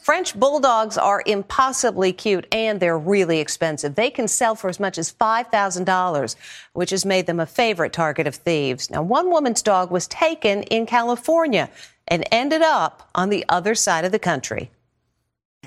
French 0.00 0.34
bulldogs 0.34 0.96
are 0.96 1.22
impossibly 1.26 2.12
cute 2.14 2.46
and 2.50 2.80
they're 2.80 2.98
really 2.98 3.40
expensive. 3.40 3.94
They 3.94 4.10
can 4.10 4.26
sell 4.26 4.54
for 4.54 4.70
as 4.70 4.80
much 4.80 4.96
as 4.96 5.12
$5,000, 5.12 6.36
which 6.72 6.90
has 6.90 7.04
made 7.04 7.26
them 7.26 7.38
a 7.38 7.46
favorite 7.46 7.92
target 7.92 8.26
of 8.26 8.34
thieves. 8.34 8.90
Now, 8.90 9.02
one 9.02 9.30
woman's 9.30 9.60
dog 9.60 9.90
was 9.90 10.08
taken 10.08 10.62
in 10.64 10.86
California 10.86 11.68
and 12.08 12.24
ended 12.32 12.62
up 12.62 13.08
on 13.14 13.28
the 13.28 13.44
other 13.48 13.74
side 13.74 14.04
of 14.04 14.12
the 14.12 14.18
country. 14.18 14.70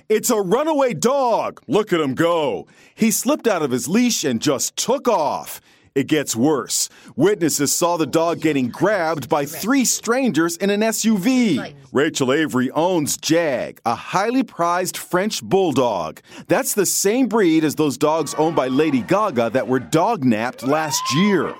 It's 0.09 0.29
a 0.29 0.41
runaway 0.41 0.93
dog. 0.93 1.61
Look 1.67 1.93
at 1.93 1.99
him 1.99 2.15
go. 2.15 2.67
He 2.95 3.11
slipped 3.11 3.47
out 3.47 3.61
of 3.61 3.71
his 3.71 3.87
leash 3.87 4.23
and 4.23 4.41
just 4.41 4.75
took 4.75 5.07
off. 5.07 5.61
It 5.93 6.07
gets 6.07 6.35
worse. 6.35 6.87
Witnesses 7.17 7.73
saw 7.73 7.97
the 7.97 8.05
dog 8.05 8.39
getting 8.39 8.69
grabbed 8.69 9.27
by 9.27 9.45
three 9.45 9.83
strangers 9.83 10.55
in 10.55 10.69
an 10.69 10.79
SUV. 10.79 11.75
Rachel 11.91 12.31
Avery 12.31 12.71
owns 12.71 13.17
Jag, 13.17 13.81
a 13.85 13.95
highly 13.95 14.43
prized 14.43 14.95
French 14.95 15.43
bulldog. 15.43 16.21
That's 16.47 16.73
the 16.75 16.85
same 16.85 17.27
breed 17.27 17.65
as 17.65 17.75
those 17.75 17.97
dogs 17.97 18.33
owned 18.35 18.55
by 18.55 18.69
Lady 18.69 19.01
Gaga 19.01 19.49
that 19.49 19.67
were 19.67 19.79
dog 19.79 20.23
napped 20.23 20.63
last 20.63 21.03
year. 21.13 21.53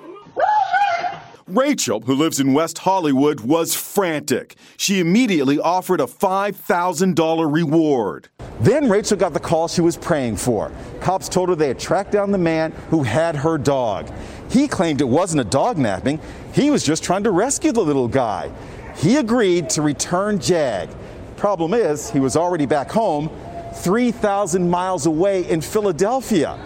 Rachel, 1.58 2.00
who 2.02 2.16
lives 2.16 2.40
in 2.40 2.54
West 2.54 2.80
Hollywood, 2.80 3.42
was 3.42 3.76
frantic. 3.76 4.56
She 4.78 5.00
immediately 5.00 5.60
offered 5.60 6.00
a 6.00 6.06
$5,000 6.06 7.54
reward. 7.54 8.30
Then 8.62 8.90
Rachel 8.90 9.18
got 9.18 9.34
the 9.34 9.40
call 9.40 9.68
she 9.68 9.82
was 9.82 9.98
praying 9.98 10.38
for. 10.38 10.72
Cops 11.02 11.28
told 11.28 11.50
her 11.50 11.56
they 11.56 11.68
had 11.68 11.80
tracked 11.80 12.12
down 12.12 12.32
the 12.32 12.38
man 12.38 12.72
who 12.90 13.04
had 13.04 13.36
her 13.36 13.58
dog. 13.58 14.10
He 14.50 14.68
claimed 14.68 15.02
it 15.02 15.08
wasn't 15.08 15.42
a 15.42 15.46
dog 15.46 15.78
napping, 15.78 16.22
he 16.54 16.70
was 16.70 16.84
just 16.84 17.04
trying 17.04 17.24
to 17.24 17.32
rescue 17.32 17.72
the 17.72 17.82
little 17.82 18.08
guy. 18.08 18.52
He 18.96 19.18
agreed 19.18 19.70
to 19.72 19.82
return 19.82 20.40
Jag. 20.40 20.90
Problem 21.36 21.74
is, 21.74 22.10
he 22.10 22.20
was 22.20 22.38
already 22.38 22.66
back 22.66 22.90
home, 22.92 23.30
3,000 23.76 24.70
miles 24.70 25.06
away 25.06 25.50
in 25.50 25.60
Philadelphia. 25.60 26.58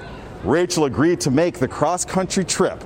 Rachel 0.44 0.86
agreed 0.86 1.22
to 1.22 1.32
make 1.32 1.58
the 1.58 1.68
cross 1.68 2.06
country 2.06 2.44
trip. 2.44 2.84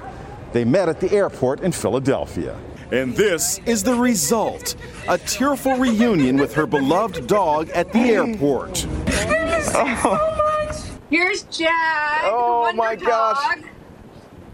They 0.52 0.66
met 0.66 0.90
at 0.90 1.00
the 1.00 1.12
airport 1.12 1.62
in 1.62 1.72
Philadelphia. 1.72 2.58
And 2.92 3.16
this 3.16 3.60
is 3.66 3.84
the 3.84 3.94
result 3.94 4.76
a 5.08 5.18
tearful 5.18 5.76
reunion 5.76 6.38
with 6.38 6.54
her 6.56 6.66
beloved 6.66 7.28
dog 7.28 7.70
at 7.70 7.92
the 7.94 8.00
airport. 8.00 8.80
Here's 11.10 11.44
Jag. 11.44 12.22
Oh 12.24 12.68
the 12.72 12.78
my 12.78 12.90
wonder 12.90 13.06
gosh. 13.06 13.58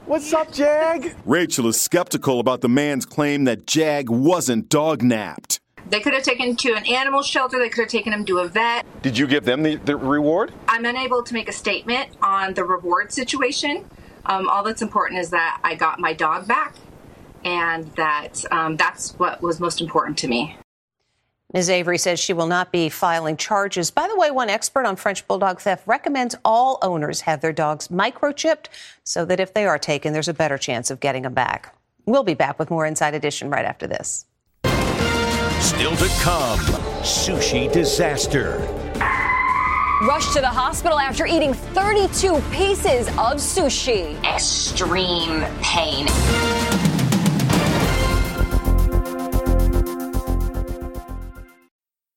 What's 0.06 0.34
up, 0.34 0.54
Jag? 0.54 1.16
Rachel 1.26 1.68
is 1.68 1.82
skeptical 1.82 2.40
about 2.40 2.62
the 2.62 2.70
man's 2.70 3.06
claim 3.06 3.46
that 3.46 3.66
Jag 3.66 4.10
wasn't 4.10 4.70
dog 4.70 5.02
napped. 5.02 5.60
They 5.90 6.00
could 6.00 6.14
have 6.14 6.24
taken 6.24 6.50
him 6.50 6.56
to 6.58 6.74
an 6.74 6.86
animal 6.86 7.22
shelter. 7.22 7.60
They 7.60 7.70
could 7.70 7.84
have 7.84 7.92
taken 7.92 8.12
him 8.12 8.26
to 8.26 8.40
a 8.40 8.48
vet. 8.48 8.86
Did 9.02 9.18
you 9.18 9.28
give 9.28 9.46
them 9.46 9.64
the, 9.64 9.76
the 9.78 9.96
reward? 9.96 10.52
I'm 10.68 10.86
unable 10.86 11.24
to 11.24 11.34
make 11.34 11.48
a 11.48 11.54
statement 11.54 12.10
on 12.22 12.54
the 12.54 12.64
reward 12.64 13.12
situation. 13.12 13.86
Um, 14.26 14.50
all 14.50 14.64
that's 14.64 14.82
important 14.82 15.20
is 15.20 15.30
that 15.30 15.60
I 15.64 15.76
got 15.76 16.00
my 16.00 16.14
dog 16.14 16.48
back, 16.48 16.76
and 17.44 17.86
that 17.96 18.44
um, 18.52 18.76
that's 18.76 19.12
what 19.20 19.42
was 19.42 19.60
most 19.60 19.82
important 19.82 20.18
to 20.20 20.28
me. 20.28 20.58
Ms. 21.54 21.70
Avery 21.70 21.98
says 21.98 22.20
she 22.20 22.34
will 22.34 22.48
not 22.48 22.72
be 22.72 22.90
filing 22.90 23.38
charges. 23.38 23.90
By 23.90 24.08
the 24.08 24.18
way, 24.18 24.30
one 24.30 24.50
expert 24.50 24.86
on 24.86 24.96
French 24.96 25.26
bulldog 25.28 25.62
theft 25.62 25.88
recommends 25.88 26.36
all 26.44 26.80
owners 26.82 27.22
have 27.22 27.40
their 27.40 27.54
dogs 27.54 27.88
microchipped 27.88 28.66
so 29.04 29.24
that 29.26 29.40
if 29.40 29.54
they 29.54 29.66
are 29.66 29.78
taken, 29.78 30.12
there's 30.12 30.28
a 30.28 30.34
better 30.34 30.58
chance 30.58 30.92
of 30.92 31.00
getting 31.00 31.24
them 31.24 31.34
back. 31.34 31.74
We'll 32.06 32.24
be 32.24 32.34
back 32.34 32.60
with 32.60 32.70
more 32.70 32.86
Inside 32.86 33.14
Edition 33.14 33.50
right 33.50 33.64
after 33.64 33.88
this. 33.88 34.26
Still 35.60 35.96
to 35.96 36.08
come, 36.20 36.60
sushi 37.04 37.72
disaster. 37.72 38.60
Rushed 40.02 40.34
to 40.34 40.42
the 40.42 40.48
hospital 40.48 41.00
after 41.00 41.26
eating 41.26 41.54
32 41.54 42.42
pieces 42.52 43.08
of 43.08 43.40
sushi. 43.40 44.22
Extreme 44.26 45.46
pain. 45.62 46.06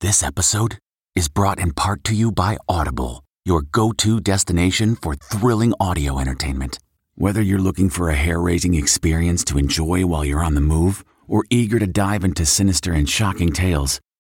This 0.00 0.24
episode 0.24 0.78
is 1.14 1.28
brought 1.28 1.60
in 1.60 1.72
part 1.72 2.02
to 2.04 2.16
you 2.16 2.32
by 2.32 2.56
Audible, 2.68 3.22
your 3.44 3.62
go 3.62 3.92
to 3.92 4.18
destination 4.18 4.96
for 4.96 5.14
thrilling 5.14 5.72
audio 5.78 6.18
entertainment. 6.18 6.80
Whether 7.14 7.42
you're 7.42 7.60
looking 7.60 7.90
for 7.90 8.10
a 8.10 8.16
hair 8.16 8.40
raising 8.40 8.74
experience 8.74 9.44
to 9.44 9.58
enjoy 9.58 10.04
while 10.04 10.24
you're 10.24 10.42
on 10.42 10.54
the 10.54 10.60
move 10.60 11.04
or 11.28 11.44
eager 11.48 11.78
to 11.78 11.86
dive 11.86 12.24
into 12.24 12.44
sinister 12.44 12.92
and 12.92 13.08
shocking 13.08 13.52
tales, 13.52 14.00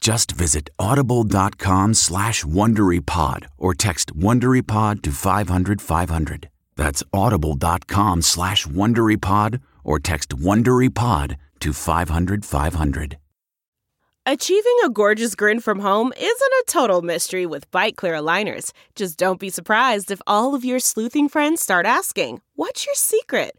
Just 0.00 0.32
visit 0.32 0.70
audible.com 0.78 1.94
slash 1.94 2.42
WonderyPod 2.44 3.46
or 3.58 3.74
text 3.74 4.16
WonderyPod 4.16 5.02
to 5.02 5.12
500 5.12 5.82
500. 5.82 6.48
That's 6.76 7.02
audible.com 7.12 8.22
slash 8.22 8.66
WonderyPod 8.66 9.60
or 9.84 9.98
text 9.98 10.30
WonderyPod 10.30 11.36
to 11.60 11.72
500 11.74 12.44
500. 12.44 13.18
Achieving 14.26 14.76
a 14.84 14.90
gorgeous 14.90 15.34
grin 15.34 15.60
from 15.60 15.80
home 15.80 16.12
isn't 16.16 16.30
a 16.30 16.64
total 16.66 17.02
mystery 17.02 17.46
with 17.46 17.70
Byte 17.70 17.96
clear 17.96 18.14
aligners. 18.14 18.72
Just 18.94 19.18
don't 19.18 19.40
be 19.40 19.50
surprised 19.50 20.10
if 20.10 20.20
all 20.26 20.54
of 20.54 20.64
your 20.64 20.78
sleuthing 20.78 21.28
friends 21.28 21.60
start 21.60 21.84
asking, 21.84 22.40
What's 22.54 22.86
your 22.86 22.94
secret? 22.94 23.58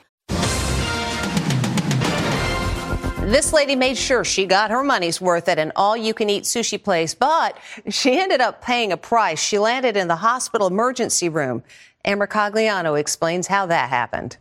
This 3.21 3.53
lady 3.53 3.75
made 3.75 3.97
sure 3.97 4.25
she 4.25 4.47
got 4.47 4.71
her 4.71 4.83
money's 4.83 5.21
worth 5.21 5.47
at 5.47 5.59
an 5.59 5.71
all-you-can-eat 5.75 6.43
sushi 6.43 6.83
place, 6.83 7.13
but 7.13 7.55
she 7.87 8.19
ended 8.19 8.41
up 8.41 8.63
paying 8.63 8.91
a 8.91 8.97
price. 8.97 9.39
She 9.39 9.59
landed 9.59 9.95
in 9.95 10.07
the 10.07 10.15
hospital 10.15 10.65
emergency 10.65 11.29
room. 11.29 11.63
Ann 12.03 12.17
Mercogliano 12.17 12.99
explains 12.99 13.45
how 13.45 13.67
that 13.67 13.89
happened. 13.89 14.37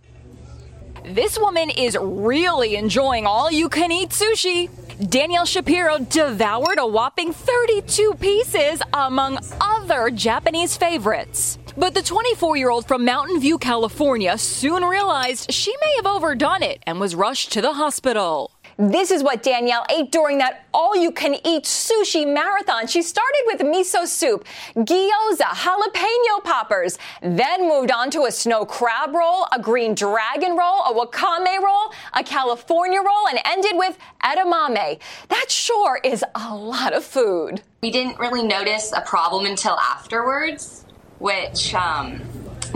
This 1.05 1.39
woman 1.39 1.69
is 1.69 1.97
really 2.01 2.75
enjoying 2.77 3.27
all 3.27 3.51
you 3.51 3.69
can 3.69 3.93
eat 3.93 4.11
sushi. 4.11 4.71
Danielle 5.11 5.47
Shapiro 5.47 5.99
devoured 5.99 6.79
a 6.79 6.87
whopping 6.87 7.35
32 7.35 8.15
pieces, 8.15 8.83
among 8.95 9.39
other 9.61 10.11
Japanese 10.11 10.77
favorites. 10.79 11.59
But 11.77 11.95
the 11.95 12.03
24 12.03 12.57
year 12.57 12.71
old 12.71 12.89
from 12.89 13.05
Mountain 13.05 13.41
View, 13.41 13.59
California 13.59 14.37
soon 14.37 14.85
realized 14.85 15.53
she 15.53 15.75
may 15.83 15.97
have 15.97 16.07
overdone 16.07 16.63
it 16.63 16.83
and 16.87 16.99
was 16.99 17.15
rushed 17.15 17.53
to 17.53 17.61
the 17.61 17.75
hospital. 17.75 18.53
This 18.81 19.11
is 19.11 19.23
what 19.23 19.43
Danielle 19.43 19.85
ate 19.91 20.11
during 20.11 20.39
that 20.39 20.65
all 20.73 20.97
you 20.97 21.13
can 21.13 21.35
eat 21.47 21.65
sushi 21.65 22.27
marathon. 22.27 22.87
She 22.87 23.03
started 23.03 23.43
with 23.45 23.61
miso 23.61 24.07
soup, 24.07 24.47
gyoza, 24.75 25.51
jalapeno 25.53 26.43
poppers, 26.43 26.97
then 27.21 27.69
moved 27.69 27.91
on 27.91 28.11
to 28.13 28.23
a 28.23 28.33
snow 28.33 28.65
crab 28.65 29.15
roll, 29.15 29.47
a 29.53 29.61
green 29.61 29.95
dragon 29.95 30.57
roll, 30.57 30.81
a 30.85 30.95
wakame 30.95 31.63
roll, 31.63 31.93
a 32.15 32.25
California 32.25 33.01
roll, 33.01 33.29
and 33.29 33.39
ended 33.45 33.73
with 33.75 33.99
edamame. 34.25 34.99
That 35.29 35.51
sure 35.51 36.01
is 36.03 36.25
a 36.35 36.57
lot 36.57 36.95
of 36.95 37.05
food. 37.05 37.61
We 37.83 37.91
didn't 37.91 38.19
really 38.19 38.43
notice 38.43 38.95
a 38.97 39.03
problem 39.03 39.45
until 39.45 39.79
afterwards, 39.79 40.87
which 41.19 41.75
um, 41.75 42.23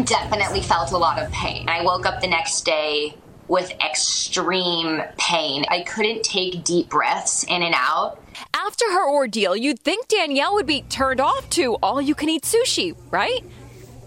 definitely 0.05 0.61
felt 0.61 0.93
a 0.93 0.99
lot 0.99 1.19
of 1.19 1.33
pain. 1.33 1.67
I 1.67 1.83
woke 1.83 2.05
up 2.05 2.21
the 2.21 2.29
next 2.29 2.67
day 2.67 3.17
with 3.49 3.71
extreme 3.73 5.03
pain. 5.19 5.65
I 5.69 5.83
couldn't 5.83 6.23
take 6.23 6.65
deep 6.65 6.89
breaths 6.89 7.45
in 7.45 7.63
and 7.63 7.75
out. 7.77 8.23
After 8.55 8.85
her 8.93 9.11
ordeal, 9.11 9.55
you'd 9.57 9.81
think 9.81 10.09
Danielle 10.09 10.55
would 10.55 10.67
be 10.67 10.83
turned 10.83 11.21
off 11.21 11.49
to 11.51 11.75
all 11.77 12.01
you 12.01 12.15
can 12.15 12.29
eat 12.29 12.43
sushi, 12.43 12.97
right? 13.11 13.45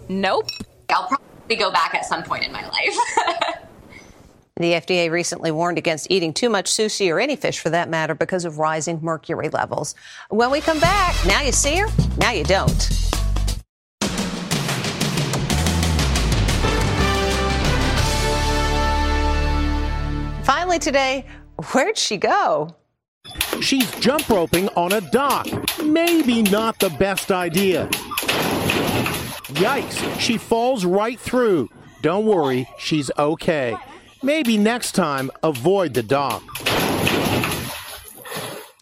Nope. 0.08 0.48
I'll 0.90 1.06
probably 1.06 1.56
go 1.56 1.70
back 1.70 1.94
at 1.94 2.04
some 2.04 2.22
point 2.22 2.44
in 2.44 2.52
my 2.52 2.66
life. 2.66 2.98
The 4.58 4.72
FDA 4.72 5.08
recently 5.08 5.52
warned 5.52 5.78
against 5.78 6.08
eating 6.10 6.34
too 6.34 6.48
much 6.48 6.68
sushi 6.68 7.14
or 7.14 7.20
any 7.20 7.36
fish 7.36 7.60
for 7.60 7.70
that 7.70 7.88
matter 7.88 8.16
because 8.16 8.44
of 8.44 8.58
rising 8.58 8.98
mercury 9.00 9.48
levels. 9.50 9.94
When 10.30 10.50
we 10.50 10.60
come 10.60 10.80
back, 10.80 11.14
now 11.26 11.42
you 11.42 11.52
see 11.52 11.76
her, 11.76 11.86
now 12.16 12.32
you 12.32 12.42
don't. 12.42 13.07
Finally 20.78 20.92
today, 20.92 21.24
where'd 21.72 21.98
she 21.98 22.16
go? 22.16 22.74
She's 23.60 23.90
jump 23.98 24.28
roping 24.28 24.68
on 24.70 24.92
a 24.92 25.00
dock. 25.00 25.46
Maybe 25.82 26.42
not 26.42 26.78
the 26.78 26.90
best 26.90 27.32
idea. 27.32 27.88
Yikes, 29.58 30.20
she 30.20 30.38
falls 30.38 30.84
right 30.84 31.18
through. 31.18 31.68
Don't 32.02 32.26
worry, 32.26 32.68
she's 32.78 33.10
okay. 33.18 33.76
Maybe 34.22 34.56
next 34.56 34.92
time, 34.92 35.30
avoid 35.42 35.94
the 35.94 36.02
dock. 36.02 36.42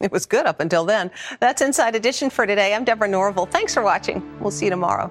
It 0.03 0.13
was 0.13 0.27
good 0.27 0.45
up 0.45 0.61
until 0.61 0.85
then. 0.85 1.11
That's 1.41 1.63
Inside 1.63 1.95
Edition 1.95 2.29
for 2.29 2.47
today. 2.47 2.75
I'm 2.75 2.85
Deborah 2.85 3.09
Norville. 3.09 3.47
Thanks 3.47 3.73
for 3.73 3.83
watching. 3.83 4.23
We'll 4.41 4.51
see 4.51 4.67
you 4.67 4.71
tomorrow. 4.71 5.11